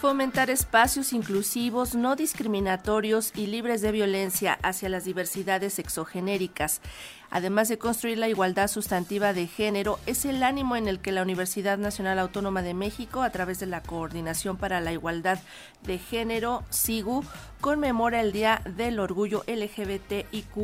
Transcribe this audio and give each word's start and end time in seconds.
Fomentar 0.00 0.48
espacios 0.48 1.12
inclusivos, 1.12 1.96
no 1.96 2.14
discriminatorios 2.14 3.32
y 3.34 3.48
libres 3.48 3.80
de 3.80 3.90
violencia 3.90 4.56
hacia 4.62 4.88
las 4.88 5.04
diversidades 5.04 5.72
sexogenéricas 5.72 6.80
además 7.30 7.68
de 7.68 7.78
construir 7.78 8.18
la 8.18 8.28
igualdad 8.28 8.68
sustantiva 8.68 9.32
de 9.32 9.46
género, 9.46 9.98
es 10.06 10.24
el 10.24 10.42
ánimo 10.42 10.76
en 10.76 10.88
el 10.88 11.00
que 11.00 11.12
la 11.12 11.22
Universidad 11.22 11.78
Nacional 11.78 12.18
Autónoma 12.18 12.62
de 12.62 12.74
México, 12.74 13.22
a 13.22 13.30
través 13.30 13.58
de 13.60 13.66
la 13.66 13.82
Coordinación 13.82 14.56
para 14.56 14.80
la 14.80 14.92
Igualdad 14.92 15.38
de 15.82 15.98
Género, 15.98 16.64
SIGU, 16.70 17.24
conmemora 17.60 18.20
el 18.20 18.32
Día 18.32 18.62
del 18.76 19.00
Orgullo 19.00 19.44
LGBTIQ, 19.46 20.56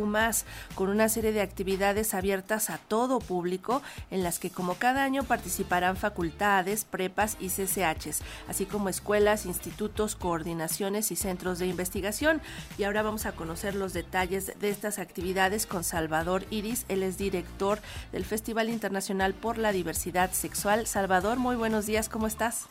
con 0.75 0.89
una 0.89 1.08
serie 1.08 1.32
de 1.32 1.40
actividades 1.40 2.14
abiertas 2.14 2.71
a 2.71 2.79
todo 2.79 3.18
público, 3.18 3.82
en 4.11 4.22
las 4.22 4.39
que, 4.39 4.50
como 4.50 4.75
cada 4.75 5.04
año, 5.04 5.25
participarán 5.25 5.96
facultades, 5.96 6.85
prepas 6.85 7.36
y 7.40 7.49
CCHs, 7.49 8.22
así 8.49 8.67
como 8.67 8.89
escuelas, 8.89 9.46
institutos, 9.46 10.17
coordinaciones 10.17 11.11
y 11.11 11.17
centros 11.17 11.58
de 11.58 11.67
investigación. 11.67 12.40
Y 12.79 12.85
ahora 12.85 13.03
vamos 13.03 13.26
a 13.26 13.32
conocer 13.32 13.75
los 13.75 13.93
detalles 13.93 14.53
de 14.58 14.71
estas 14.71 14.99
actividades 14.99 15.67
con 15.67 15.85
Salvador 15.85 16.44
Iris, 16.54 16.86
él 16.89 17.03
es 17.03 17.18
director 17.18 17.81
del 18.13 18.25
Festival 18.25 18.68
Internacional 18.68 19.35
por 19.35 19.58
la 19.58 19.72
Diversidad 19.72 20.32
Sexual. 20.32 20.86
Salvador, 20.86 21.39
muy 21.39 21.57
buenos 21.57 21.86
días, 21.86 22.08
¿cómo 22.08 22.27
estás? 22.27 22.67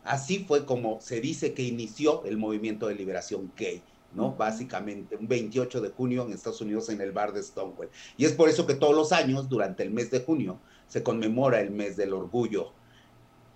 así 0.04 0.46
fue 0.48 0.66
como 0.66 1.00
se 1.00 1.22
dice 1.22 1.54
que 1.54 1.64
inició 1.64 2.24
el 2.26 2.38
movimiento 2.38 2.88
de 2.88 2.96
liberación 2.96 3.52
gay. 3.56 3.84
¿No? 4.16 4.36
Básicamente, 4.36 5.16
un 5.16 5.28
28 5.28 5.82
de 5.82 5.90
junio 5.90 6.26
en 6.26 6.34
Estados 6.34 6.62
Unidos 6.62 6.90
en 6.90 7.02
el 7.02 7.12
bar 7.12 7.34
de 7.34 7.42
Stonewall. 7.42 7.90
Y 8.18 8.26
es 8.26 8.34
por 8.34 8.50
eso 8.50 8.66
que 8.66 8.76
todos 8.76 8.96
los 8.96 9.12
años, 9.12 9.50
durante 9.50 9.84
el 9.84 9.92
mes 9.92 10.12
de 10.12 10.22
junio, 10.22 10.60
se 10.88 11.04
conmemora 11.04 11.60
el 11.60 11.72
mes 11.72 11.96
del 11.98 12.14
orgullo 12.14 12.72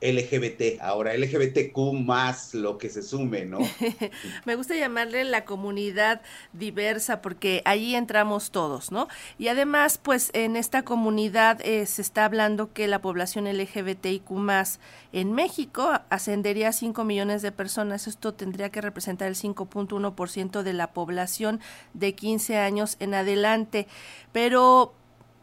LGBT, 0.01 0.79
ahora 0.81 1.15
LGBTQ 1.17 1.77
más 1.93 2.53
lo 2.53 2.77
que 2.77 2.89
se 2.89 3.01
sume, 3.01 3.45
¿no? 3.45 3.59
Me 4.45 4.55
gusta 4.55 4.75
llamarle 4.75 5.23
la 5.23 5.43
comunidad 5.45 6.21
diversa 6.53 7.21
porque 7.21 7.61
ahí 7.65 7.95
entramos 7.95 8.51
todos, 8.51 8.91
¿no? 8.91 9.07
Y 9.39 9.47
además, 9.47 9.97
pues 9.97 10.29
en 10.33 10.55
esta 10.55 10.83
comunidad 10.83 11.59
eh, 11.65 11.85
se 11.85 12.01
está 12.01 12.25
hablando 12.25 12.73
que 12.73 12.87
la 12.87 13.01
población 13.01 13.45
LGBTIQ 13.45 14.29
más 14.31 14.79
en 15.13 15.33
México 15.33 15.99
ascendería 16.09 16.69
a 16.69 16.73
5 16.73 17.03
millones 17.03 17.41
de 17.41 17.51
personas. 17.51 18.07
Esto 18.07 18.33
tendría 18.33 18.69
que 18.69 18.81
representar 18.81 19.27
el 19.27 19.35
5.1% 19.35 20.61
de 20.61 20.73
la 20.73 20.93
población 20.93 21.59
de 21.93 22.13
15 22.13 22.57
años 22.57 22.97
en 22.99 23.13
adelante. 23.13 23.87
Pero 24.31 24.93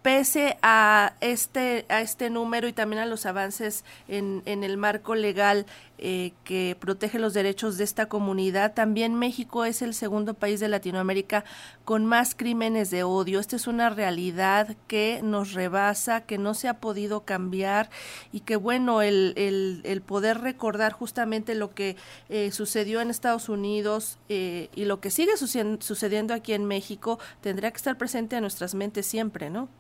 pese 0.04 0.58
a 0.60 1.14
este, 1.22 1.86
a 1.88 2.02
este 2.02 2.28
número 2.28 2.68
y 2.68 2.74
también 2.74 3.00
a 3.00 3.06
los 3.06 3.24
avances 3.24 3.86
en, 4.06 4.42
en 4.44 4.62
el 4.62 4.76
marco 4.76 5.14
legal 5.14 5.64
eh, 5.96 6.32
que 6.44 6.76
protege 6.78 7.18
los 7.18 7.32
derechos 7.32 7.78
de 7.78 7.84
esta 7.84 8.04
comunidad, 8.04 8.74
también 8.74 9.14
México 9.14 9.64
es 9.64 9.80
el 9.80 9.94
segundo 9.94 10.34
país 10.34 10.60
de 10.60 10.68
Latinoamérica 10.68 11.46
con 11.86 12.04
más 12.04 12.34
crímenes 12.34 12.90
de 12.90 13.02
odio. 13.02 13.40
Esta 13.40 13.56
es 13.56 13.66
una 13.66 13.88
realidad 13.88 14.76
que 14.88 15.20
nos 15.22 15.54
rebasa, 15.54 16.20
que 16.20 16.36
no 16.36 16.52
se 16.52 16.68
ha 16.68 16.80
podido 16.80 17.20
cambiar 17.24 17.88
y 18.30 18.40
que 18.40 18.56
bueno, 18.56 19.00
el, 19.00 19.32
el, 19.36 20.02
poder 20.02 20.42
recordar 20.42 20.92
justamente 20.92 21.54
lo 21.54 21.72
que 21.74 21.96
eh, 22.28 22.50
sucedió 22.52 23.00
en 23.00 23.08
Estados 23.08 23.48
Unidos 23.48 24.18
eh, 24.28 24.68
y 24.74 24.84
lo 24.84 25.00
que 25.00 25.10
sigue 25.10 25.32
sucediendo 25.38 26.34
aquí 26.34 26.52
en 26.52 26.66
México 26.66 27.18
tendría 27.40 27.70
que 27.70 27.78
estar 27.78 27.96
presente 27.96 28.36
en 28.36 28.42
nuestras 28.42 28.74
mentes 28.74 29.06
siempre, 29.06 29.48
¿no? 29.48 29.70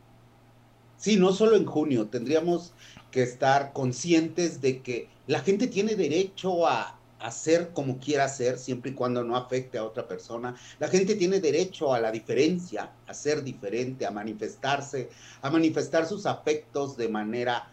Sí, 1.04 1.18
no 1.18 1.34
solo 1.34 1.54
en 1.54 1.66
junio, 1.66 2.06
tendríamos 2.06 2.72
que 3.10 3.22
estar 3.22 3.74
conscientes 3.74 4.62
de 4.62 4.80
que 4.80 5.10
la 5.26 5.40
gente 5.40 5.66
tiene 5.66 5.96
derecho 5.96 6.66
a 6.66 6.98
hacer 7.20 7.72
como 7.74 7.98
quiera 7.98 8.24
hacer, 8.24 8.56
siempre 8.56 8.92
y 8.92 8.94
cuando 8.94 9.22
no 9.22 9.36
afecte 9.36 9.76
a 9.76 9.84
otra 9.84 10.08
persona. 10.08 10.56
La 10.78 10.88
gente 10.88 11.14
tiene 11.14 11.40
derecho 11.40 11.92
a 11.92 12.00
la 12.00 12.10
diferencia, 12.10 12.90
a 13.06 13.12
ser 13.12 13.44
diferente, 13.44 14.06
a 14.06 14.10
manifestarse, 14.10 15.10
a 15.42 15.50
manifestar 15.50 16.06
sus 16.06 16.24
afectos 16.24 16.96
de 16.96 17.10
manera 17.10 17.70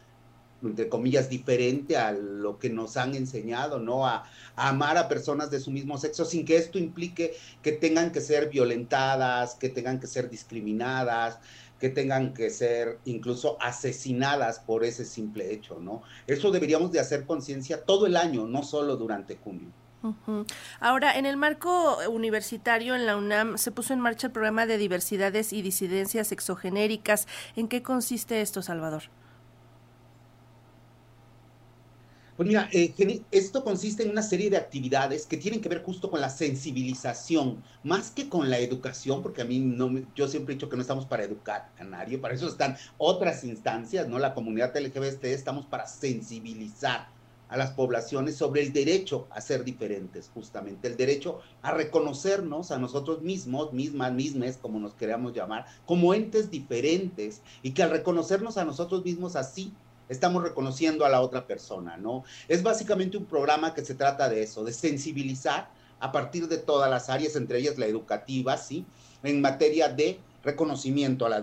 entre 0.62 0.90
comillas, 0.90 1.28
diferente 1.28 1.98
a 1.98 2.12
lo 2.12 2.60
que 2.60 2.70
nos 2.70 2.96
han 2.96 3.16
enseñado, 3.16 3.80
¿no? 3.80 4.06
A, 4.06 4.26
a, 4.56 4.70
amar 4.70 4.96
a 4.96 5.08
personas 5.08 5.50
de 5.50 5.60
su 5.60 5.72
mismo 5.72 5.98
sexo 5.98 6.24
sin 6.24 6.46
que 6.46 6.56
esto 6.56 6.78
implique 6.78 7.34
que 7.64 7.72
tengan 7.72 8.12
que 8.12 8.22
ser 8.22 8.50
violentadas, 8.50 9.56
que 9.56 9.70
tengan 9.70 10.00
que 10.00 10.06
ser 10.06 10.30
discriminadas, 10.30 11.40
que 11.82 11.90
tengan 11.90 12.34
que 12.36 12.52
ser 12.52 13.00
incluso 13.06 13.58
asesinadas 13.60 14.60
por 14.60 14.86
ese 14.86 15.04
simple 15.04 15.52
hecho, 15.52 15.80
¿no? 15.80 16.04
Eso 16.28 16.52
deberíamos 16.52 16.92
de 16.92 17.00
hacer 17.00 17.26
conciencia 17.26 17.84
todo 17.84 18.06
el 18.06 18.16
año, 18.16 18.46
no 18.46 18.62
solo 18.62 18.96
durante 18.96 19.36
junio. 19.36 19.70
Ahora, 20.80 21.18
en 21.18 21.26
el 21.26 21.38
marco 21.38 21.98
universitario 22.10 22.96
en 22.96 23.06
la 23.06 23.18
UNAM 23.18 23.58
se 23.58 23.72
puso 23.72 23.94
en 23.94 24.00
marcha 24.00 24.28
el 24.28 24.34
programa 24.34 24.66
de 24.66 24.78
diversidades 24.78 25.54
y 25.54 25.62
disidencias 25.62 26.32
exogenéricas. 26.32 27.28
¿En 27.56 27.68
qué 27.68 27.84
consiste 27.84 28.42
esto, 28.42 28.62
Salvador? 28.62 29.04
Pues 32.38 32.48
mira, 32.48 32.70
eh, 32.72 32.94
esto 33.32 33.64
consiste 33.64 34.04
en 34.04 34.10
una 34.12 34.24
serie 34.24 34.50
de 34.50 34.58
actividades 34.58 35.26
que 35.26 35.38
tienen 35.38 35.62
que 35.62 35.70
ver 35.70 35.84
justo 35.84 36.10
con 36.10 36.22
la 36.22 36.30
sensibilización, 36.30 37.62
más 37.84 38.10
que 38.12 38.30
con 38.30 38.50
la 38.50 38.60
educación, 38.60 39.22
porque 39.22 39.42
a 39.42 39.46
mí 39.46 39.60
no, 39.60 39.92
yo 40.16 40.28
siempre 40.28 40.54
he 40.54 40.56
dicho 40.56 40.70
que 40.70 40.78
no 40.78 40.82
estamos 40.82 41.06
para 41.06 41.24
educar 41.24 41.70
a 41.78 41.84
nadie, 41.84 42.18
para 42.18 42.34
eso 42.34 42.48
están 42.48 42.78
otras 42.98 43.44
instancias, 43.44 44.08
¿no? 44.08 44.18
La 44.18 44.34
comunidad 44.34 44.76
LGBT 44.76 45.26
estamos 45.26 45.66
para 45.66 45.88
sensibilizar 45.88 47.10
a 47.50 47.58
las 47.58 47.72
poblaciones 47.72 48.38
sobre 48.38 48.62
el 48.62 48.72
derecho 48.72 49.28
a 49.30 49.42
ser 49.42 49.66
diferentes, 49.66 50.30
justamente, 50.34 50.88
el 50.88 50.96
derecho 50.96 51.42
a 51.62 51.74
reconocernos 51.74 52.72
a 52.72 52.80
nosotros 52.80 53.22
mismos, 53.22 53.74
mismas, 53.74 54.14
mismes, 54.14 54.58
como 54.58 54.80
nos 54.80 54.96
queramos 54.96 55.34
llamar, 55.34 55.66
como 55.86 56.14
entes 56.14 56.50
diferentes, 56.50 57.42
y 57.62 57.72
que 57.74 57.84
al 57.84 57.90
reconocernos 57.90 58.58
a 58.58 58.64
nosotros 58.64 59.04
mismos 59.04 59.36
así, 59.36 59.74
estamos 60.12 60.44
reconociendo 60.44 61.06
a 61.06 61.10
la 61.10 61.22
otra 61.22 61.48
persona, 61.48 61.96
¿no? 61.96 62.24
Es 62.50 62.62
básicamente 62.62 63.18
un 63.18 63.26
programa 63.26 63.74
que 63.74 63.86
se 63.86 63.96
trata 63.96 64.28
de 64.28 64.44
eso, 64.44 64.64
de 64.64 64.74
sensibilizar 64.74 65.70
a 66.00 66.12
partir 66.12 66.48
de 66.50 66.58
todas 66.58 66.90
las 66.90 67.10
áreas, 67.10 67.36
entre 67.36 67.60
ellas 67.60 67.78
la 67.78 67.86
educativa, 67.86 68.58
¿sí? 68.58 68.86
En 69.24 69.40
materia 69.40 69.88
de 69.88 70.20
reconocimiento 70.44 71.26
a 71.26 71.30
la 71.30 71.42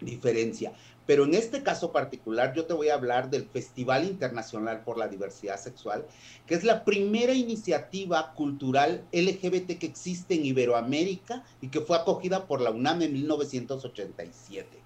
diferencia. 0.00 0.72
Pero 1.06 1.24
en 1.24 1.34
este 1.34 1.62
caso 1.62 1.92
particular 1.92 2.52
yo 2.54 2.66
te 2.66 2.74
voy 2.74 2.88
a 2.88 2.94
hablar 2.94 3.30
del 3.30 3.46
Festival 3.46 4.04
Internacional 4.04 4.82
por 4.84 4.98
la 4.98 5.08
Diversidad 5.08 5.58
Sexual, 5.58 6.04
que 6.46 6.54
es 6.54 6.64
la 6.64 6.84
primera 6.84 7.32
iniciativa 7.32 8.34
cultural 8.34 9.04
LGBT 9.12 9.78
que 9.78 9.86
existe 9.86 10.34
en 10.34 10.44
Iberoamérica 10.44 11.44
y 11.62 11.68
que 11.68 11.80
fue 11.80 11.96
acogida 11.96 12.46
por 12.46 12.60
la 12.60 12.72
UNAM 12.72 13.02
en 13.02 13.12
1987. 13.14 14.85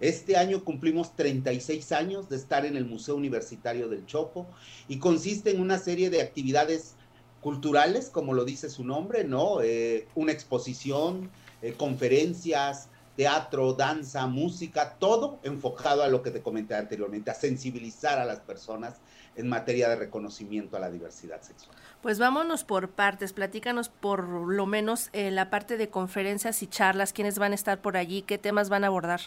Este 0.00 0.36
año 0.36 0.62
cumplimos 0.62 1.16
36 1.16 1.92
años 1.92 2.28
de 2.28 2.36
estar 2.36 2.66
en 2.66 2.76
el 2.76 2.84
Museo 2.84 3.16
Universitario 3.16 3.88
del 3.88 4.04
Chopo 4.04 4.46
y 4.88 4.98
consiste 4.98 5.50
en 5.50 5.60
una 5.60 5.78
serie 5.78 6.10
de 6.10 6.20
actividades 6.20 6.96
culturales, 7.40 8.10
como 8.10 8.34
lo 8.34 8.44
dice 8.44 8.68
su 8.68 8.84
nombre, 8.84 9.24
¿no? 9.24 9.62
Eh, 9.62 10.06
una 10.14 10.32
exposición, 10.32 11.30
eh, 11.62 11.72
conferencias, 11.72 12.88
teatro, 13.16 13.72
danza, 13.72 14.26
música, 14.26 14.96
todo 14.98 15.38
enfocado 15.42 16.02
a 16.02 16.08
lo 16.08 16.22
que 16.22 16.30
te 16.30 16.42
comenté 16.42 16.74
anteriormente, 16.74 17.30
a 17.30 17.34
sensibilizar 17.34 18.18
a 18.18 18.26
las 18.26 18.40
personas 18.40 19.00
en 19.36 19.48
materia 19.48 19.88
de 19.88 19.96
reconocimiento 19.96 20.76
a 20.76 20.80
la 20.80 20.90
diversidad 20.90 21.40
sexual. 21.40 21.74
Pues 22.02 22.18
vámonos 22.18 22.64
por 22.64 22.90
partes, 22.90 23.32
platícanos 23.32 23.88
por 23.88 24.28
lo 24.28 24.66
menos 24.66 25.08
en 25.12 25.34
la 25.34 25.48
parte 25.48 25.76
de 25.76 25.88
conferencias 25.88 26.62
y 26.62 26.66
charlas, 26.66 27.12
quiénes 27.12 27.38
van 27.38 27.52
a 27.52 27.54
estar 27.54 27.80
por 27.80 27.96
allí, 27.96 28.22
qué 28.22 28.36
temas 28.38 28.68
van 28.68 28.84
a 28.84 28.88
abordar. 28.88 29.20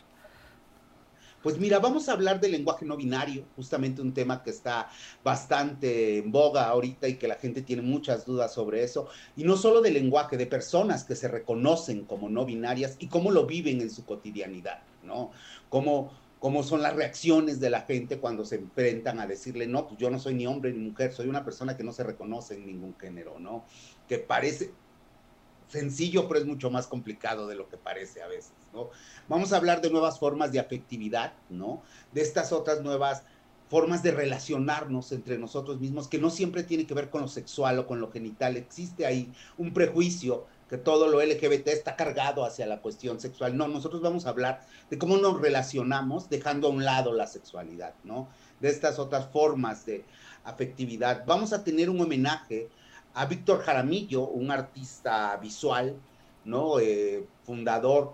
Pues 1.42 1.58
mira, 1.58 1.80
vamos 1.80 2.10
a 2.10 2.14
hablar 2.14 2.42
del 2.42 2.52
lenguaje 2.52 2.86
no 2.86 2.98
binario, 2.98 3.46
justamente 3.56 4.02
un 4.02 4.14
tema 4.14 4.44
que 4.44 4.50
está 4.50 4.90
bastante 5.24 6.18
en 6.18 6.32
boga 6.32 6.68
ahorita 6.68 7.08
y 7.08 7.16
que 7.16 7.30
la 7.30 7.36
gente 7.36 7.62
tiene 7.62 7.82
muchas 7.82 8.26
dudas 8.26 8.54
sobre 8.54 8.84
eso. 8.84 9.08
Y 9.38 9.44
no 9.46 9.56
solo 9.56 9.82
del 9.82 9.94
lenguaje, 9.94 10.36
de 10.36 10.46
personas 10.46 11.06
que 11.06 11.16
se 11.16 11.30
reconocen 11.30 12.04
como 12.06 12.30
no 12.30 12.46
binarias 12.46 12.98
y 13.00 13.08
cómo 13.08 13.32
lo 13.32 13.46
viven 13.46 13.80
en 13.80 13.90
su 13.90 14.06
cotidianidad, 14.06 14.82
¿no? 15.04 15.32
Cómo, 15.70 16.12
cómo 16.40 16.64
son 16.64 16.82
las 16.82 16.96
reacciones 16.96 17.60
de 17.60 17.70
la 17.70 17.82
gente 17.82 18.20
cuando 18.20 18.44
se 18.44 18.56
enfrentan 18.56 19.20
a 19.20 19.28
decirle, 19.28 19.66
no, 19.68 19.88
pues 19.88 20.00
yo 20.00 20.10
no 20.10 20.20
soy 20.20 20.34
ni 20.34 20.46
hombre 20.46 20.74
ni 20.74 20.80
mujer, 20.80 21.14
soy 21.14 21.28
una 21.28 21.46
persona 21.46 21.78
que 21.78 21.84
no 21.84 21.94
se 21.94 22.04
reconoce 22.04 22.56
en 22.56 22.66
ningún 22.66 22.98
género, 22.98 23.40
¿no? 23.40 23.66
Que 24.08 24.18
parece, 24.18 24.72
sencillo, 25.70 26.28
pero 26.28 26.40
es 26.42 26.46
mucho 26.46 26.70
más 26.70 26.88
complicado 26.88 27.48
de 27.48 27.56
lo 27.56 27.70
que 27.70 27.78
parece 27.78 28.22
a 28.22 28.28
veces, 28.28 28.54
Vamos 29.28 29.54
a 29.54 29.58
hablar 29.58 29.82
de 29.82 29.90
nuevas 29.90 30.20
formas 30.20 30.52
de 30.52 30.60
afectividad, 30.60 31.34
¿no? 31.50 31.82
De 32.12 32.22
estas 32.22 32.52
otras 32.52 32.82
nuevas 32.82 33.24
formas 33.70 34.02
de 34.02 34.12
relacionarnos 34.12 35.12
entre 35.12 35.38
nosotros 35.38 35.80
mismos, 35.80 36.08
que 36.08 36.18
no 36.18 36.30
siempre 36.32 36.64
tiene 36.64 36.88
que 36.88 36.96
ver 36.96 37.10
con 37.10 37.22
lo 37.22 37.28
sexual 37.28 37.78
o 37.80 37.88
con 37.88 38.02
lo 38.02 38.12
genital. 38.12 38.58
Existe 38.58 39.06
ahí 39.06 39.32
un 39.58 39.74
prejuicio 39.74 40.48
que 40.70 40.78
todo 40.78 41.08
lo 41.08 41.24
LGBT 41.24 41.68
está 41.70 41.96
cargado 41.96 42.46
hacia 42.46 42.66
la 42.66 42.82
cuestión 42.82 43.20
sexual. 43.20 43.56
No, 43.58 43.68
nosotros 43.68 44.02
vamos 44.02 44.26
a 44.26 44.30
hablar 44.30 44.62
de 44.90 44.98
cómo 44.98 45.18
nos 45.18 45.40
relacionamos 45.40 46.30
dejando 46.30 46.68
a 46.68 46.72
un 46.72 46.84
lado 46.84 47.14
la 47.14 47.28
sexualidad, 47.28 47.94
¿no? 48.04 48.28
De 48.60 48.70
estas 48.70 49.00
otras 49.00 49.28
formas 49.30 49.86
de 49.86 50.04
afectividad. 50.44 51.24
Vamos 51.26 51.54
a 51.54 51.64
tener 51.64 51.90
un 51.90 52.02
homenaje 52.02 52.70
a 53.14 53.26
Víctor 53.26 53.62
Jaramillo, 53.62 54.28
un 54.28 54.52
artista 54.52 55.38
visual, 55.38 55.96
¿no? 56.46 56.80
Eh, 56.80 57.26
fundador 57.44 58.14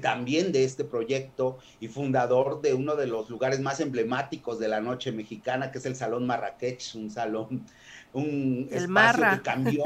también 0.00 0.52
de 0.52 0.64
este 0.64 0.84
proyecto 0.84 1.58
y 1.80 1.88
fundador 1.88 2.60
de 2.60 2.74
uno 2.74 2.96
de 2.96 3.06
los 3.06 3.30
lugares 3.30 3.60
más 3.60 3.80
emblemáticos 3.80 4.58
de 4.58 4.68
la 4.68 4.80
noche 4.80 5.12
mexicana, 5.12 5.70
que 5.70 5.78
es 5.78 5.86
el 5.86 5.96
Salón 5.96 6.26
Marrakech, 6.26 6.94
un 6.94 7.10
salón, 7.10 7.64
un 8.12 8.68
espacio 8.70 9.24
que 9.30 9.42
cambió, 9.42 9.84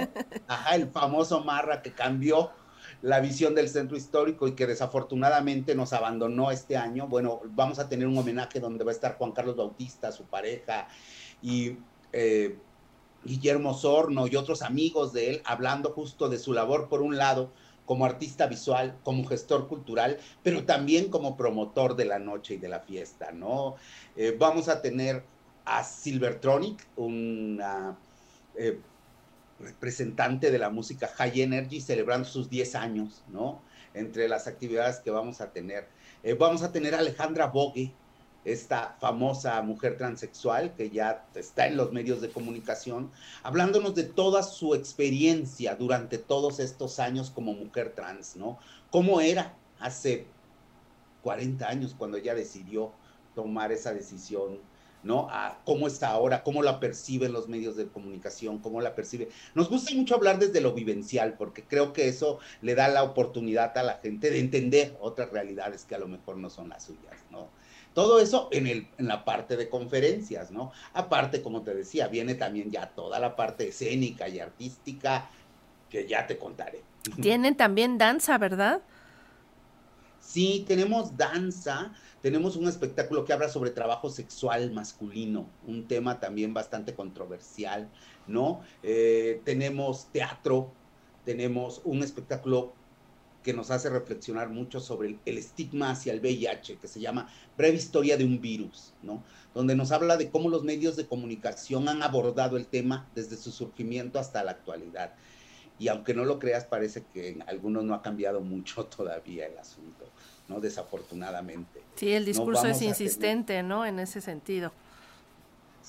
ajá, 0.48 0.76
el 0.76 0.88
famoso 0.88 1.44
Marra 1.44 1.82
que 1.82 1.92
cambió 1.92 2.50
la 3.02 3.20
visión 3.20 3.54
del 3.54 3.68
centro 3.68 3.96
histórico 3.96 4.46
y 4.46 4.52
que 4.52 4.66
desafortunadamente 4.66 5.74
nos 5.74 5.92
abandonó 5.92 6.50
este 6.50 6.76
año. 6.76 7.06
Bueno, 7.06 7.40
vamos 7.54 7.78
a 7.78 7.88
tener 7.88 8.06
un 8.06 8.18
homenaje 8.18 8.60
donde 8.60 8.84
va 8.84 8.90
a 8.90 8.94
estar 8.94 9.16
Juan 9.16 9.32
Carlos 9.32 9.56
Bautista, 9.56 10.12
su 10.12 10.24
pareja, 10.24 10.88
y 11.42 11.78
eh, 12.12 12.58
Guillermo 13.24 13.74
Sorno 13.74 14.26
y 14.26 14.36
otros 14.36 14.62
amigos 14.62 15.12
de 15.12 15.30
él, 15.30 15.42
hablando 15.44 15.90
justo 15.90 16.28
de 16.28 16.38
su 16.38 16.52
labor, 16.52 16.88
por 16.88 17.02
un 17.02 17.16
lado, 17.16 17.52
como 17.90 18.04
artista 18.04 18.46
visual, 18.46 18.96
como 19.02 19.26
gestor 19.26 19.66
cultural, 19.66 20.16
pero 20.44 20.64
también 20.64 21.10
como 21.10 21.36
promotor 21.36 21.96
de 21.96 22.04
la 22.04 22.20
noche 22.20 22.54
y 22.54 22.56
de 22.56 22.68
la 22.68 22.78
fiesta, 22.78 23.32
¿no? 23.32 23.74
Eh, 24.14 24.36
vamos 24.38 24.68
a 24.68 24.80
tener 24.80 25.24
a 25.64 25.82
Silvertronic, 25.82 26.86
una 26.94 27.98
eh, 28.54 28.78
representante 29.58 30.52
de 30.52 30.58
la 30.60 30.70
música 30.70 31.08
High 31.08 31.40
Energy, 31.40 31.80
celebrando 31.80 32.28
sus 32.28 32.48
10 32.48 32.76
años, 32.76 33.24
¿no? 33.26 33.60
Entre 33.92 34.28
las 34.28 34.46
actividades 34.46 35.00
que 35.00 35.10
vamos 35.10 35.40
a 35.40 35.50
tener. 35.50 35.88
Eh, 36.22 36.34
vamos 36.34 36.62
a 36.62 36.70
tener 36.70 36.94
a 36.94 37.00
Alejandra 37.00 37.46
Bogue, 37.46 37.92
esta 38.44 38.96
famosa 39.00 39.60
mujer 39.62 39.96
transexual 39.96 40.74
que 40.74 40.90
ya 40.90 41.26
está 41.34 41.66
en 41.66 41.76
los 41.76 41.92
medios 41.92 42.20
de 42.20 42.30
comunicación, 42.30 43.10
hablándonos 43.42 43.94
de 43.94 44.04
toda 44.04 44.42
su 44.42 44.74
experiencia 44.74 45.74
durante 45.74 46.18
todos 46.18 46.58
estos 46.58 46.98
años 46.98 47.30
como 47.30 47.52
mujer 47.52 47.92
trans, 47.94 48.36
¿no? 48.36 48.58
¿Cómo 48.90 49.20
era 49.20 49.54
hace 49.78 50.26
40 51.22 51.68
años 51.68 51.94
cuando 51.96 52.16
ella 52.16 52.34
decidió 52.34 52.92
tomar 53.34 53.72
esa 53.72 53.92
decisión, 53.92 54.58
¿no? 55.02 55.28
A 55.30 55.60
cómo 55.64 55.86
está 55.86 56.08
ahora, 56.08 56.42
cómo 56.42 56.62
la 56.62 56.80
perciben 56.80 57.32
los 57.32 57.48
medios 57.48 57.76
de 57.76 57.88
comunicación, 57.88 58.58
cómo 58.58 58.80
la 58.80 58.94
percibe. 58.94 59.28
Nos 59.54 59.68
gusta 59.68 59.94
mucho 59.94 60.14
hablar 60.14 60.38
desde 60.38 60.60
lo 60.60 60.72
vivencial, 60.72 61.34
porque 61.34 61.64
creo 61.64 61.92
que 61.92 62.08
eso 62.08 62.38
le 62.62 62.74
da 62.74 62.88
la 62.88 63.02
oportunidad 63.02 63.76
a 63.76 63.82
la 63.82 63.94
gente 63.94 64.30
de 64.30 64.40
entender 64.40 64.96
otras 65.00 65.30
realidades 65.30 65.84
que 65.84 65.94
a 65.94 65.98
lo 65.98 66.08
mejor 66.08 66.36
no 66.36 66.50
son 66.50 66.68
las 66.70 66.84
suyas, 66.84 67.16
¿no? 67.30 67.48
Todo 67.94 68.20
eso 68.20 68.48
en, 68.52 68.66
el, 68.66 68.88
en 68.98 69.08
la 69.08 69.24
parte 69.24 69.56
de 69.56 69.68
conferencias, 69.68 70.50
¿no? 70.50 70.72
Aparte, 70.92 71.42
como 71.42 71.62
te 71.62 71.74
decía, 71.74 72.08
viene 72.08 72.34
también 72.34 72.70
ya 72.70 72.90
toda 72.90 73.18
la 73.18 73.34
parte 73.34 73.68
escénica 73.68 74.28
y 74.28 74.38
artística 74.38 75.28
que 75.88 76.06
ya 76.06 76.26
te 76.26 76.38
contaré. 76.38 76.82
Tienen 77.20 77.56
también 77.56 77.98
danza, 77.98 78.38
¿verdad? 78.38 78.82
Sí, 80.20 80.64
tenemos 80.68 81.16
danza, 81.16 81.92
tenemos 82.20 82.54
un 82.54 82.68
espectáculo 82.68 83.24
que 83.24 83.32
habla 83.32 83.48
sobre 83.48 83.70
trabajo 83.70 84.10
sexual 84.10 84.70
masculino, 84.70 85.46
un 85.66 85.88
tema 85.88 86.20
también 86.20 86.54
bastante 86.54 86.94
controversial, 86.94 87.88
¿no? 88.26 88.60
Eh, 88.82 89.40
tenemos 89.44 90.06
teatro, 90.12 90.70
tenemos 91.24 91.80
un 91.84 92.02
espectáculo 92.02 92.74
que 93.42 93.54
nos 93.54 93.70
hace 93.70 93.88
reflexionar 93.88 94.50
mucho 94.50 94.80
sobre 94.80 95.18
el, 95.24 95.38
estigma 95.38 95.90
hacia 95.90 96.12
el 96.12 96.20
VIH, 96.20 96.76
que 96.76 96.88
se 96.88 97.00
llama 97.00 97.28
Breve 97.56 97.76
Historia 97.76 98.16
de 98.16 98.24
un 98.24 98.40
Virus, 98.40 98.92
¿no? 99.02 99.22
Donde 99.54 99.74
nos 99.74 99.92
habla 99.92 100.16
de 100.16 100.30
cómo 100.30 100.48
los 100.48 100.62
medios 100.62 100.96
de 100.96 101.06
comunicación 101.06 101.88
han 101.88 102.02
abordado 102.02 102.56
el 102.56 102.66
tema 102.66 103.08
desde 103.14 103.36
su 103.36 103.50
surgimiento 103.50 104.18
hasta 104.18 104.44
la 104.44 104.52
actualidad. 104.52 105.14
Y 105.78 105.88
aunque 105.88 106.12
no 106.12 106.26
lo 106.26 106.38
creas, 106.38 106.66
parece 106.66 107.04
que 107.12 107.30
en 107.30 107.42
algunos 107.48 107.84
no 107.84 107.94
ha 107.94 108.02
cambiado 108.02 108.40
mucho 108.40 108.84
todavía 108.96 109.46
el 109.46 109.58
asunto, 109.58 110.06
¿no? 110.48 110.60
Desafortunadamente. 110.60 111.82
Sí, 111.96 112.12
el 112.12 112.26
discurso 112.26 112.66
es 112.66 112.82
insistente, 112.82 113.62
¿no? 113.62 113.86
En 113.86 113.98
ese 113.98 114.20
sentido. 114.20 114.72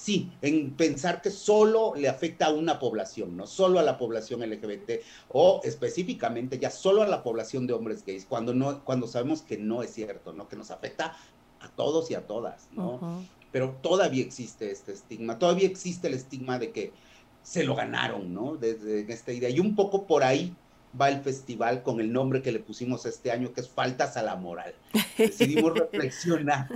Sí, 0.01 0.31
en 0.42 0.71
pensar 0.71 1.21
que 1.21 1.30
solo 1.30 1.94
le 1.95 2.09
afecta 2.09 2.48
a 2.48 2.51
una 2.51 2.80
población, 2.80 3.38
no 3.38 3.45
solo 3.45 3.77
a 3.77 3.84
la 3.84 4.00
población 4.00 4.39
LGBT 4.39 4.93
o 5.29 5.62
específicamente 5.63 6.58
ya 6.58 6.72
solo 6.72 7.03
a 7.03 7.08
la 7.08 7.22
población 7.22 7.67
de 7.67 7.74
hombres 7.74 8.03
gays, 8.03 8.25
cuando 8.25 8.51
no, 8.55 8.84
cuando 8.84 9.05
sabemos 9.05 9.43
que 9.43 9.60
no 9.60 9.84
es 9.84 9.93
cierto, 9.93 10.34
¿no? 10.34 10.50
Que 10.50 10.55
nos 10.55 10.72
afecta 10.72 11.15
a 11.60 11.70
todos 11.70 12.10
y 12.10 12.15
a 12.15 12.25
todas, 12.25 12.67
¿no? 12.72 13.24
Pero 13.51 13.77
todavía 13.84 14.24
existe 14.24 14.72
este 14.72 14.93
estigma, 14.93 15.38
todavía 15.38 15.67
existe 15.67 16.08
el 16.08 16.15
estigma 16.15 16.58
de 16.58 16.72
que 16.72 16.93
se 17.43 17.63
lo 17.63 17.75
ganaron, 17.75 18.34
¿no? 18.34 18.55
Desde 18.55 19.01
esta 19.13 19.31
idea. 19.31 19.51
Y 19.51 19.60
un 19.60 19.75
poco 19.75 20.08
por 20.08 20.24
ahí 20.24 20.55
va 21.00 21.10
el 21.10 21.22
festival 21.22 21.84
con 21.84 22.00
el 22.00 22.12
nombre 22.12 22.41
que 22.41 22.51
le 22.51 22.58
pusimos 22.58 23.05
este 23.05 23.29
año, 23.29 23.53
que 23.53 23.62
es 23.62 23.70
Faltas 23.70 24.17
a 24.17 24.24
la 24.24 24.36
Moral. 24.36 24.74
Decidimos 25.15 25.74
reflexionar 25.77 26.70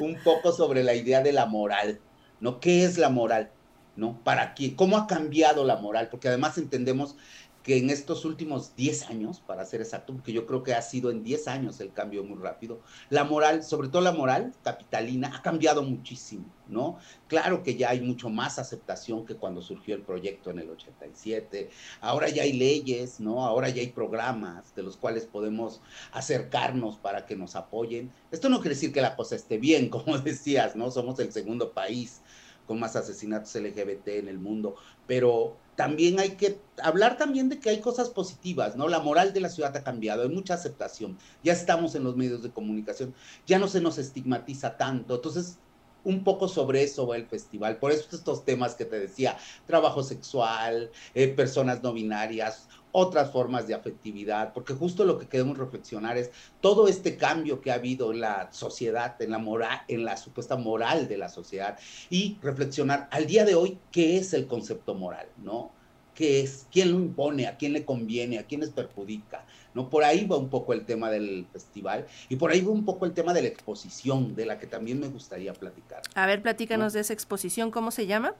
un 0.00 0.16
poco 0.24 0.50
sobre 0.50 0.82
la 0.82 0.94
idea 0.94 1.20
de 1.20 1.34
la 1.34 1.44
moral 1.44 2.00
¿no? 2.40 2.60
¿Qué 2.60 2.84
es 2.84 2.98
la 2.98 3.08
moral? 3.10 3.52
¿No? 3.96 4.22
¿Para 4.24 4.54
qué? 4.54 4.74
¿Cómo 4.76 4.96
ha 4.96 5.06
cambiado 5.06 5.64
la 5.64 5.76
moral? 5.76 6.08
Porque 6.10 6.28
además 6.28 6.58
entendemos 6.58 7.16
que 7.62 7.76
en 7.76 7.90
estos 7.90 8.24
últimos 8.24 8.74
10 8.76 9.10
años, 9.10 9.40
para 9.40 9.66
ser 9.66 9.80
exacto, 9.80 10.14
porque 10.14 10.32
yo 10.32 10.46
creo 10.46 10.62
que 10.62 10.74
ha 10.74 10.82
sido 10.82 11.10
en 11.10 11.22
10 11.22 11.48
años 11.48 11.80
el 11.80 11.92
cambio 11.92 12.24
muy 12.24 12.38
rápido, 12.38 12.80
la 13.10 13.24
moral, 13.24 13.62
sobre 13.62 13.88
todo 13.88 14.02
la 14.02 14.12
moral 14.12 14.54
capitalina, 14.64 15.30
ha 15.34 15.42
cambiado 15.42 15.82
muchísimo, 15.82 16.46
¿no? 16.68 16.98
Claro 17.28 17.62
que 17.62 17.76
ya 17.76 17.90
hay 17.90 18.00
mucho 18.00 18.30
más 18.30 18.58
aceptación 18.58 19.26
que 19.26 19.36
cuando 19.36 19.60
surgió 19.60 19.94
el 19.94 20.02
proyecto 20.02 20.50
en 20.50 20.60
el 20.60 20.70
87, 20.70 21.70
ahora 22.00 22.30
ya 22.30 22.44
hay 22.44 22.54
leyes, 22.54 23.20
¿no? 23.20 23.44
Ahora 23.44 23.68
ya 23.68 23.82
hay 23.82 23.88
programas 23.88 24.74
de 24.74 24.82
los 24.82 24.96
cuales 24.96 25.26
podemos 25.26 25.82
acercarnos 26.12 26.96
para 26.96 27.26
que 27.26 27.36
nos 27.36 27.56
apoyen. 27.56 28.10
Esto 28.30 28.48
no 28.48 28.60
quiere 28.60 28.74
decir 28.74 28.92
que 28.92 29.02
la 29.02 29.16
cosa 29.16 29.36
esté 29.36 29.58
bien, 29.58 29.88
como 29.90 30.18
decías, 30.18 30.76
¿no? 30.76 30.90
Somos 30.90 31.18
el 31.20 31.32
segundo 31.32 31.72
país 31.72 32.22
con 32.66 32.78
más 32.78 32.94
asesinatos 32.94 33.52
LGBT 33.56 34.08
en 34.08 34.28
el 34.28 34.38
mundo, 34.38 34.76
pero 35.08 35.56
también 35.80 36.20
hay 36.20 36.32
que 36.32 36.60
hablar 36.82 37.16
también 37.16 37.48
de 37.48 37.58
que 37.58 37.70
hay 37.70 37.80
cosas 37.80 38.10
positivas, 38.10 38.76
¿no? 38.76 38.86
La 38.86 38.98
moral 38.98 39.32
de 39.32 39.40
la 39.40 39.48
ciudad 39.48 39.74
ha 39.74 39.82
cambiado, 39.82 40.20
hay 40.20 40.28
mucha 40.28 40.52
aceptación, 40.52 41.16
ya 41.42 41.54
estamos 41.54 41.94
en 41.94 42.04
los 42.04 42.16
medios 42.16 42.42
de 42.42 42.50
comunicación, 42.50 43.14
ya 43.46 43.58
no 43.58 43.66
se 43.66 43.80
nos 43.80 43.96
estigmatiza 43.96 44.76
tanto, 44.76 45.14
entonces 45.14 45.56
un 46.04 46.24
poco 46.24 46.48
sobre 46.48 46.82
eso 46.82 47.06
va 47.06 47.16
el 47.16 47.26
festival. 47.26 47.78
Por 47.78 47.92
eso 47.92 48.08
estos 48.12 48.44
temas 48.44 48.74
que 48.74 48.84
te 48.84 48.98
decía, 48.98 49.36
trabajo 49.66 50.02
sexual, 50.02 50.90
eh, 51.14 51.28
personas 51.28 51.82
no 51.82 51.92
binarias, 51.92 52.68
otras 52.92 53.30
formas 53.30 53.66
de 53.66 53.74
afectividad, 53.74 54.52
porque 54.52 54.74
justo 54.74 55.04
lo 55.04 55.18
que 55.18 55.28
queremos 55.28 55.58
reflexionar 55.58 56.16
es 56.16 56.30
todo 56.60 56.88
este 56.88 57.16
cambio 57.16 57.60
que 57.60 57.70
ha 57.70 57.74
habido 57.74 58.12
en 58.12 58.20
la 58.20 58.52
sociedad, 58.52 59.20
en 59.22 59.30
la 59.30 59.38
moral, 59.38 59.82
en 59.88 60.04
la 60.04 60.16
supuesta 60.16 60.56
moral 60.56 61.08
de 61.08 61.18
la 61.18 61.28
sociedad, 61.28 61.78
y 62.08 62.38
reflexionar 62.42 63.08
al 63.12 63.26
día 63.26 63.44
de 63.44 63.54
hoy 63.54 63.78
qué 63.92 64.16
es 64.16 64.32
el 64.32 64.46
concepto 64.46 64.94
moral, 64.94 65.28
¿no? 65.36 65.72
¿Qué 66.20 66.40
es? 66.40 66.66
¿Quién 66.70 66.92
lo 66.92 66.98
impone? 66.98 67.46
¿A 67.46 67.56
quién 67.56 67.72
le 67.72 67.86
conviene? 67.86 68.38
¿A 68.38 68.42
quién 68.42 68.60
les 68.60 68.68
perjudica? 68.68 69.46
¿No? 69.72 69.88
Por 69.88 70.04
ahí 70.04 70.26
va 70.26 70.36
un 70.36 70.50
poco 70.50 70.74
el 70.74 70.84
tema 70.84 71.10
del 71.10 71.46
festival 71.50 72.04
y 72.28 72.36
por 72.36 72.50
ahí 72.50 72.60
va 72.60 72.70
un 72.72 72.84
poco 72.84 73.06
el 73.06 73.14
tema 73.14 73.32
de 73.32 73.40
la 73.40 73.48
exposición, 73.48 74.36
de 74.36 74.44
la 74.44 74.58
que 74.58 74.66
también 74.66 75.00
me 75.00 75.08
gustaría 75.08 75.54
platicar. 75.54 76.02
A 76.14 76.26
ver, 76.26 76.42
platícanos 76.42 76.92
de 76.92 77.00
esa 77.00 77.14
exposición, 77.14 77.70
¿cómo 77.70 77.90
se 77.90 78.06
llama? 78.06 78.34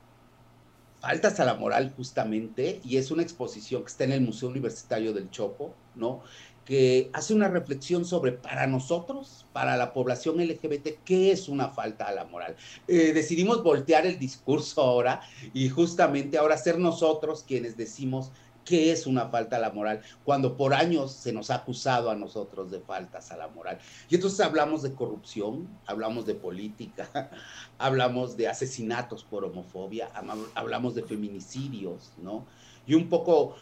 Faltas 1.01 1.41
a 1.41 1.45
la 1.45 1.55
moral 1.55 1.93
justamente, 1.97 2.81
y 2.85 2.99
es 2.99 3.11
una 3.11 3.23
exposición 3.23 3.83
que 3.83 3.89
está 3.89 4.05
en 4.05 4.13
el 4.13 4.21
Museo 4.21 4.49
Universitario 4.51 5.15
del 5.15 5.31
Chopo, 5.31 5.75
¿no? 5.95 6.23
Que 6.65 7.11
hace 7.15 7.35
una 7.35 7.49
reflexión 7.49 8.05
sobre 8.05 8.33
para 8.33 8.67
nosotros, 8.67 9.47
para 9.53 9.77
la 9.77 9.95
población 9.95 10.37
LGBT, 10.37 11.03
qué 11.05 11.33
es 11.33 11.49
una 11.49 11.69
falta 11.71 12.07
a 12.07 12.13
la 12.13 12.27
moral. 12.27 12.55
Eh, 12.87 13.13
decidimos 13.15 13.63
voltear 13.63 14.07
el 14.07 14.19
discurso 14.19 14.83
ahora 14.83 15.23
y 15.55 15.71
justamente 15.71 16.37
ahora 16.37 16.59
ser 16.59 16.79
nosotros 16.79 17.45
quienes 17.49 17.77
decimos 17.79 18.31
qué 18.65 18.93
es 18.93 19.07
una 19.07 19.29
falta 19.29 19.57
a 19.57 19.61
la 19.61 19.71
moral, 19.71 20.01
cuando 20.25 20.57
por 20.57 20.75
años 20.75 21.13
se 21.13 21.33
nos 21.33 21.51
ha 21.51 21.57
acusado 21.57 22.11
a 22.11 22.15
nosotros 22.15 22.71
de 22.71 22.81
faltas 22.81 23.31
a 23.31 23.37
la 23.37 23.49
moral. 23.49 23.79
Y 24.09 24.15
entonces 24.15 24.41
hablamos 24.41 24.83
de 24.83 24.95
corrupción, 24.95 25.69
hablamos 25.87 26.27
de 26.27 26.35
política, 26.35 27.31
hablamos 27.79 28.37
de 28.37 28.49
asesinatos 28.49 29.25
por 29.25 29.45
homofobia, 29.45 30.11
hablamos 30.55 30.95
de 30.95 31.03
feminicidios, 31.03 32.13
¿no? 32.19 32.47
Y 32.87 32.95
un 32.95 33.09
poco 33.09 33.55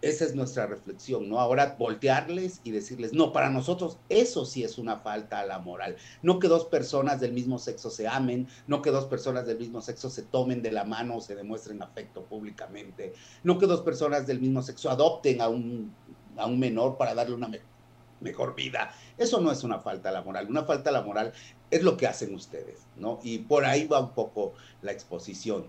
esa 0.00 0.24
es 0.24 0.34
nuestra 0.34 0.66
reflexión, 0.66 1.28
¿no? 1.28 1.40
Ahora 1.40 1.76
voltearles 1.78 2.60
y 2.64 2.70
decirles, 2.70 3.12
no, 3.12 3.32
para 3.32 3.50
nosotros 3.50 3.98
eso 4.08 4.44
sí 4.44 4.64
es 4.64 4.78
una 4.78 4.98
falta 4.98 5.40
a 5.40 5.46
la 5.46 5.58
moral. 5.58 5.96
No 6.22 6.38
que 6.38 6.48
dos 6.48 6.64
personas 6.66 7.20
del 7.20 7.32
mismo 7.32 7.58
sexo 7.58 7.90
se 7.90 8.08
amen, 8.08 8.48
no 8.66 8.82
que 8.82 8.90
dos 8.90 9.06
personas 9.06 9.46
del 9.46 9.58
mismo 9.58 9.80
sexo 9.80 10.10
se 10.10 10.22
tomen 10.22 10.62
de 10.62 10.72
la 10.72 10.84
mano 10.84 11.16
o 11.16 11.20
se 11.20 11.34
demuestren 11.34 11.82
afecto 11.82 12.24
públicamente, 12.24 13.12
no 13.42 13.58
que 13.58 13.66
dos 13.66 13.82
personas 13.82 14.26
del 14.26 14.40
mismo 14.40 14.62
sexo 14.62 14.90
adopten 14.90 15.40
a 15.40 15.48
un, 15.48 15.94
a 16.36 16.46
un 16.46 16.58
menor 16.58 16.96
para 16.96 17.14
darle 17.14 17.34
una 17.34 17.50
mejor 18.20 18.54
vida. 18.54 18.92
Eso 19.18 19.40
no 19.40 19.52
es 19.52 19.62
una 19.62 19.78
falta 19.78 20.08
a 20.08 20.12
la 20.12 20.22
moral. 20.22 20.48
Una 20.48 20.64
falta 20.64 20.90
a 20.90 20.92
la 20.92 21.02
moral 21.02 21.32
es 21.70 21.82
lo 21.82 21.96
que 21.96 22.06
hacen 22.06 22.34
ustedes, 22.34 22.86
¿no? 22.96 23.20
Y 23.22 23.38
por 23.38 23.64
ahí 23.64 23.86
va 23.86 24.00
un 24.00 24.12
poco 24.12 24.54
la 24.82 24.92
exposición. 24.92 25.66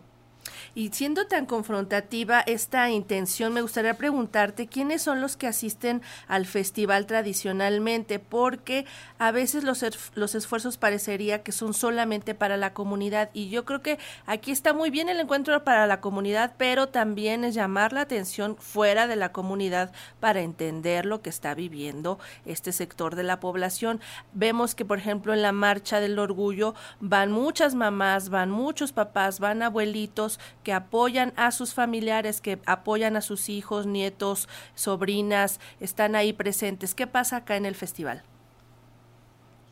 Y 0.78 0.90
siendo 0.90 1.26
tan 1.26 1.46
confrontativa 1.46 2.42
esta 2.42 2.90
intención, 2.90 3.54
me 3.54 3.62
gustaría 3.62 3.94
preguntarte 3.94 4.68
quiénes 4.68 5.02
son 5.02 5.22
los 5.22 5.38
que 5.38 5.48
asisten 5.48 6.02
al 6.28 6.46
festival 6.46 7.06
tradicionalmente, 7.06 8.20
porque 8.20 8.86
a 9.18 9.32
veces 9.32 9.64
los, 9.64 9.86
los 10.16 10.36
esfuerzos 10.36 10.76
parecería 10.76 11.44
que 11.44 11.54
son 11.54 11.74
solamente 11.74 12.36
para 12.36 12.58
la 12.58 12.74
comunidad 12.74 13.30
y 13.32 13.48
yo 13.48 13.64
creo 13.64 13.82
que 13.82 14.00
aquí 14.26 14.52
está 14.52 14.74
muy 14.74 14.90
bien 14.90 15.08
el 15.08 15.22
encuentro 15.22 15.64
para 15.64 15.88
la 15.88 16.02
comunidad, 16.02 16.56
pero 16.58 16.90
también 16.90 17.46
es 17.46 17.56
llamar 17.56 17.94
la 17.94 18.02
atención 18.02 18.58
fuera 18.58 19.08
de 19.08 19.16
la 19.16 19.32
comunidad 19.32 19.94
para 20.20 20.42
entender 20.42 21.06
lo 21.06 21.22
que 21.22 21.30
está 21.30 21.54
viviendo 21.56 22.20
este 22.46 22.74
sector 22.74 23.16
de 23.16 23.24
la 23.24 23.40
población. 23.40 24.02
Vemos 24.34 24.76
que, 24.76 24.84
por 24.84 24.98
ejemplo, 24.98 25.34
en 25.34 25.42
la 25.42 25.54
marcha 25.54 26.02
del 26.02 26.20
orgullo 26.20 26.76
van 27.00 27.32
muchas 27.32 27.76
mamás, 27.76 28.28
van 28.28 28.52
muchos 28.52 28.92
papás, 28.92 29.40
van 29.40 29.62
abuelitos, 29.64 30.38
que 30.66 30.74
apoyan 30.74 31.32
a 31.38 31.52
sus 31.52 31.76
familiares, 31.76 32.42
que 32.42 32.60
apoyan 32.66 33.16
a 33.16 33.22
sus 33.22 33.50
hijos, 33.50 33.86
nietos, 33.86 34.50
sobrinas, 34.74 35.60
están 35.80 36.16
ahí 36.16 36.34
presentes. 36.34 36.96
¿Qué 36.96 37.06
pasa 37.06 37.38
acá 37.38 37.56
en 37.56 37.68
el 37.68 37.76
festival? 37.76 38.24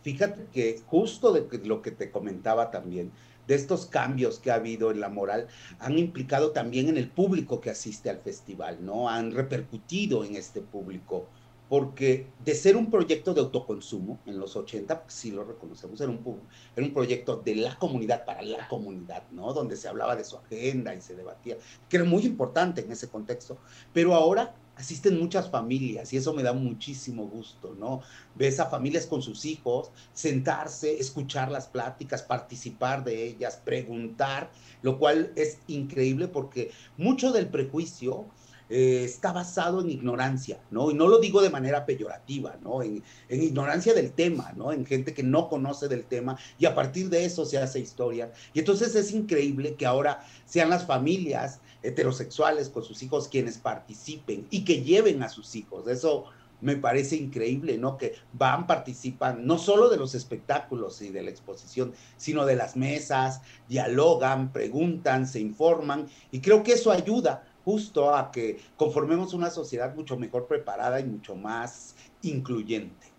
Fíjate 0.03 0.45
que 0.53 0.81
justo 0.85 1.33
de 1.33 1.47
lo 1.65 1.81
que 1.81 1.89
te 1.89 2.11
comentaba 2.11 2.69
también, 2.69 3.11
de 3.47 3.55
estos 3.55 3.87
cambios 3.87 4.37
que 4.37 4.51
ha 4.51 4.55
habido 4.55 4.91
en 4.91 4.99
la 4.99 5.09
moral, 5.09 5.47
han 5.79 5.97
implicado 5.97 6.51
también 6.51 6.87
en 6.87 6.97
el 6.97 7.09
público 7.09 7.59
que 7.59 7.71
asiste 7.71 8.11
al 8.11 8.19
festival, 8.19 8.85
¿no? 8.85 9.09
Han 9.09 9.31
repercutido 9.31 10.23
en 10.23 10.35
este 10.35 10.61
público 10.61 11.27
porque 11.69 12.27
de 12.43 12.55
ser 12.55 12.75
un 12.77 12.91
proyecto 12.91 13.33
de 13.33 13.41
autoconsumo 13.41 14.19
en 14.25 14.37
los 14.39 14.55
80, 14.55 15.05
si 15.07 15.31
lo 15.31 15.43
reconocemos, 15.43 15.99
era 16.01 16.11
un, 16.11 16.41
era 16.75 16.85
un 16.85 16.93
proyecto 16.93 17.37
de 17.37 17.55
la 17.55 17.77
comunidad 17.77 18.25
para 18.25 18.41
la 18.41 18.67
comunidad, 18.67 19.23
¿no? 19.31 19.53
Donde 19.53 19.75
se 19.75 19.87
hablaba 19.87 20.15
de 20.15 20.23
su 20.23 20.37
agenda 20.37 20.93
y 20.93 21.01
se 21.01 21.15
debatía, 21.15 21.57
que 21.89 21.97
era 21.97 22.05
muy 22.05 22.25
importante 22.25 22.81
en 22.81 22.91
ese 22.91 23.09
contexto, 23.09 23.57
pero 23.93 24.13
ahora 24.13 24.55
asisten 24.75 25.19
muchas 25.19 25.49
familias 25.49 26.11
y 26.13 26.17
eso 26.17 26.33
me 26.33 26.43
da 26.43 26.53
muchísimo 26.53 27.27
gusto, 27.27 27.75
¿no? 27.79 28.01
Ves 28.35 28.59
a 28.59 28.69
familias 28.69 29.05
con 29.05 29.21
sus 29.21 29.45
hijos, 29.45 29.91
sentarse, 30.13 30.99
escuchar 30.99 31.51
las 31.51 31.67
pláticas, 31.67 32.23
participar 32.23 33.03
de 33.03 33.27
ellas, 33.27 33.61
preguntar, 33.63 34.51
lo 34.81 34.97
cual 34.97 35.31
es 35.35 35.59
increíble 35.67 36.27
porque 36.27 36.71
mucho 36.97 37.31
del 37.31 37.47
prejuicio 37.47 38.25
eh, 38.75 39.03
está 39.03 39.31
basado 39.31 39.81
en 39.81 39.91
ignorancia, 39.91 40.59
¿no? 40.71 40.89
Y 40.89 40.95
no 40.95 41.07
lo 41.07 41.19
digo 41.19 41.43
de 41.43 41.51
manera 41.51 41.85
peyorativa, 41.85 42.57
¿no? 42.63 42.81
En, 42.81 43.03
en, 43.29 43.43
ignorancia 43.43 43.93
del 43.93 44.13
tema, 44.13 44.51
¿no? 44.55 44.71
En 44.71 44.83
gente 44.83 45.13
que 45.13 45.21
no 45.21 45.47
conoce 45.47 45.87
del 45.87 46.05
tema 46.05 46.39
y 46.57 46.65
a 46.65 46.73
partir 46.73 47.07
de 47.09 47.23
eso 47.23 47.45
se 47.45 47.59
hace 47.59 47.79
historia. 47.79 48.31
Y 48.51 48.57
entonces 48.57 48.95
es 48.95 49.11
increíble 49.11 49.75
que 49.75 49.85
ahora 49.85 50.25
sean 50.47 50.71
las 50.71 50.87
familias 50.87 51.59
heterosexuales 51.83 52.69
con 52.69 52.83
sus 52.83 53.03
hijos 53.03 53.27
quienes 53.27 53.59
participen 53.59 54.47
y 54.49 54.65
que 54.65 54.81
lleven 54.81 55.21
a 55.21 55.29
sus 55.29 55.53
hijos. 55.53 55.87
Eso 55.87 56.25
me 56.61 56.75
parece 56.75 57.15
increíble, 57.15 57.77
¿no? 57.77 57.99
Que 57.99 58.15
van, 58.31 58.65
participan, 58.65 59.45
no 59.45 59.59
solo 59.59 59.87
de 59.89 59.97
los 59.97 60.15
espectáculos 60.15 60.99
y 61.03 61.09
de 61.09 61.21
la 61.21 61.29
exposición, 61.29 61.93
sino 62.17 62.43
de 62.47 62.55
las 62.55 62.75
mesas, 62.75 63.41
dialogan, 63.69 64.51
preguntan, 64.51 65.27
se 65.27 65.39
informan, 65.41 66.07
y 66.31 66.39
creo 66.39 66.63
que 66.63 66.73
eso 66.73 66.89
ayuda 66.91 67.43
justo 67.63 68.13
a 68.13 68.31
que 68.31 68.59
conformemos 68.77 69.33
una 69.33 69.49
sociedad 69.49 69.95
mucho 69.95 70.17
mejor 70.17 70.47
preparada 70.47 70.99
y 70.99 71.05
mucho 71.05 71.35
más 71.35 71.95
incluyente. 72.21 73.13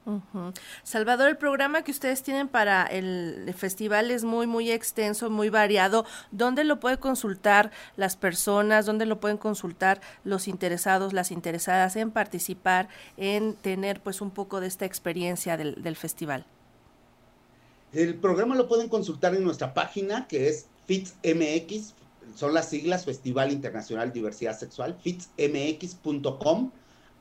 Salvador, 0.82 1.30
el 1.30 1.38
programa 1.38 1.82
que 1.82 1.90
ustedes 1.90 2.22
tienen 2.22 2.48
para 2.48 2.84
el 2.84 3.52
festival 3.56 4.10
es 4.10 4.22
muy, 4.22 4.46
muy 4.46 4.70
extenso, 4.70 5.30
muy 5.30 5.48
variado. 5.48 6.04
¿Dónde 6.30 6.64
lo 6.64 6.78
pueden 6.78 6.98
consultar 6.98 7.70
las 7.96 8.16
personas? 8.16 8.84
¿Dónde 8.84 9.06
lo 9.06 9.18
pueden 9.18 9.38
consultar 9.38 10.00
los 10.22 10.46
interesados, 10.46 11.14
las 11.14 11.30
interesadas 11.30 11.96
en 11.96 12.10
participar, 12.10 12.88
en 13.16 13.54
tener 13.54 14.00
pues 14.00 14.20
un 14.20 14.30
poco 14.30 14.60
de 14.60 14.66
esta 14.66 14.84
experiencia 14.84 15.56
del, 15.56 15.82
del 15.82 15.96
festival? 15.96 16.44
El 17.92 18.16
programa 18.16 18.56
lo 18.56 18.68
pueden 18.68 18.88
consultar 18.88 19.34
en 19.34 19.44
nuestra 19.44 19.72
página 19.72 20.26
que 20.26 20.48
es 20.48 20.66
FITSMX, 20.86 21.94
son 22.34 22.54
las 22.54 22.68
siglas 22.68 23.04
Festival 23.04 23.52
Internacional 23.52 24.12
Diversidad 24.12 24.58
Sexual, 24.58 24.96
fitsmx.com. 25.02 26.72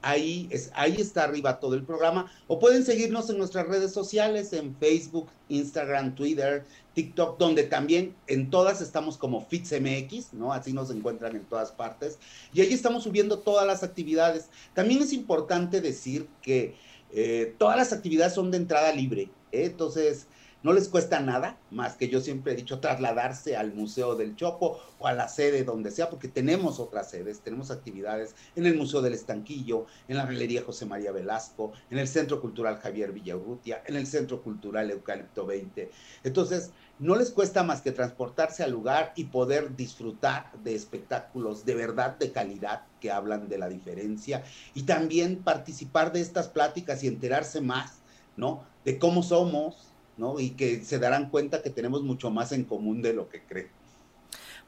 Ahí, 0.02 0.50
es, 0.52 0.70
ahí 0.74 0.98
está 1.00 1.24
arriba 1.24 1.62
todo 1.62 1.76
el 1.76 1.84
programa. 1.84 2.30
O 2.48 2.60
pueden 2.60 2.84
seguirnos 2.84 3.30
en 3.30 3.38
nuestras 3.38 3.68
redes 3.68 3.94
sociales, 3.94 4.52
en 4.52 4.76
Facebook, 4.76 5.30
Instagram, 5.48 6.14
Twitter, 6.14 6.66
TikTok, 6.94 7.38
donde 7.40 7.64
también 7.64 8.14
en 8.28 8.50
todas 8.50 8.82
estamos 8.82 9.18
como 9.18 9.46
FitsMX, 9.46 10.34
¿no? 10.34 10.52
Así 10.52 10.74
nos 10.74 10.92
encuentran 10.92 11.38
en 11.38 11.46
todas 11.46 11.72
partes. 11.72 12.20
Y 12.54 12.60
ahí 12.60 12.74
estamos 12.74 13.04
subiendo 13.04 13.40
todas 13.40 13.66
las 13.66 13.82
actividades. 13.82 14.50
También 14.74 15.02
es 15.02 15.14
importante 15.14 15.80
decir 15.80 16.28
que 16.42 16.76
eh, 17.12 17.56
todas 17.58 17.78
las 17.78 17.94
actividades 17.94 18.34
son 18.34 18.52
de 18.52 18.58
entrada 18.58 18.92
libre. 18.92 19.30
¿eh? 19.52 19.66
Entonces, 19.66 20.28
no 20.64 20.72
les 20.74 20.88
cuesta 20.88 21.20
nada, 21.20 21.58
más 21.72 21.96
que 21.96 22.08
yo 22.08 22.22
siempre 22.22 22.54
he 22.54 22.56
dicho 22.56 22.80
trasladarse 22.80 23.58
al 23.58 23.74
Museo 23.74 24.16
del 24.16 24.36
Chopo 24.36 24.80
o 24.98 25.08
a 25.08 25.14
la 25.14 25.28
sede 25.28 25.64
donde 25.64 25.92
sea, 25.92 26.10
porque 26.10 26.30
tenemos 26.30 26.80
otras 26.80 27.10
sedes, 27.10 27.42
tenemos 27.42 27.70
actividades 27.70 28.36
en 28.56 28.66
el 28.66 28.78
Museo 28.78 29.02
del 29.02 29.14
Estanquillo, 29.14 29.86
en 30.08 30.18
la 30.18 30.26
Galería 30.26 30.64
José 30.64 30.86
María 30.86 31.12
Velasco, 31.12 31.74
en 31.92 31.98
el 31.98 32.08
Centro 32.08 32.40
Cultural 32.40 32.78
Javier 32.78 33.12
Villaurrutia, 33.12 33.84
en 33.86 33.98
el 33.98 34.08
Centro 34.08 34.42
Cultural 34.42 34.90
Eucalipto 34.90 35.46
20. 35.46 35.92
Entonces, 36.24 36.72
no 37.00 37.16
les 37.16 37.32
cuesta 37.32 37.64
más 37.64 37.82
que 37.82 37.92
transportarse 37.92 38.64
al 38.64 38.72
lugar 38.72 39.12
y 39.18 39.26
poder 39.26 39.76
disfrutar 39.76 40.52
de 40.64 40.76
espectáculos 40.76 41.66
de 41.66 41.76
verdad 41.76 42.18
de 42.18 42.32
calidad 42.32 42.84
que 43.02 43.12
hablan 43.12 43.50
de 43.50 43.58
la 43.58 43.68
diferencia 43.68 44.44
y 44.74 44.84
también 44.84 45.44
participar 45.44 46.14
de 46.14 46.22
estas 46.22 46.48
pláticas 46.48 47.04
y 47.04 47.08
enterarse 47.08 47.60
más, 47.60 47.98
¿no? 48.38 48.64
De 48.86 49.00
cómo 49.00 49.24
somos, 49.24 49.93
¿no? 50.18 50.40
Y 50.40 50.52
que 50.56 50.84
se 50.84 51.00
darán 51.00 51.30
cuenta 51.30 51.62
que 51.62 51.70
tenemos 51.70 52.04
mucho 52.04 52.32
más 52.32 52.52
en 52.52 52.66
común 52.66 53.02
de 53.02 53.14
lo 53.14 53.30
que 53.30 53.46
creen. 53.46 53.83